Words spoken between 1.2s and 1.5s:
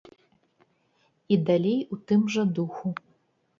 І